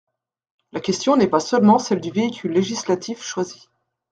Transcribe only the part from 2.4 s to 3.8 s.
législatif choisi.